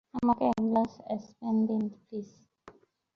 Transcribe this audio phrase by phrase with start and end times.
[0.17, 0.91] আমাকে এক glass
[1.27, 2.27] champagne দিন, প্লিজ।